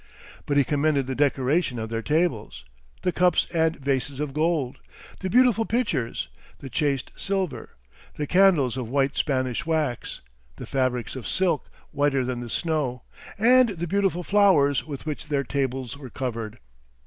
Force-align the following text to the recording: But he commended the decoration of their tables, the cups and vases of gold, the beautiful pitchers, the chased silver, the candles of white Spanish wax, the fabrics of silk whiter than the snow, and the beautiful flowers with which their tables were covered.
But 0.47 0.57
he 0.57 0.63
commended 0.63 1.05
the 1.05 1.13
decoration 1.13 1.77
of 1.77 1.89
their 1.89 2.01
tables, 2.01 2.65
the 3.03 3.11
cups 3.11 3.45
and 3.53 3.75
vases 3.75 4.19
of 4.19 4.33
gold, 4.33 4.79
the 5.19 5.29
beautiful 5.29 5.63
pitchers, 5.63 6.27
the 6.57 6.71
chased 6.71 7.11
silver, 7.15 7.75
the 8.15 8.25
candles 8.25 8.77
of 8.77 8.89
white 8.89 9.15
Spanish 9.15 9.63
wax, 9.63 10.21
the 10.55 10.65
fabrics 10.65 11.15
of 11.15 11.27
silk 11.27 11.69
whiter 11.91 12.25
than 12.25 12.39
the 12.39 12.49
snow, 12.49 13.03
and 13.37 13.69
the 13.69 13.85
beautiful 13.85 14.23
flowers 14.23 14.83
with 14.87 15.05
which 15.05 15.27
their 15.27 15.43
tables 15.43 15.95
were 15.95 16.09
covered. 16.09 16.57